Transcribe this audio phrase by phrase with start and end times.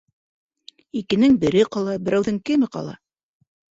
[1.01, 2.97] Икенең бере ҡала, берәүҙең кеме ҡала?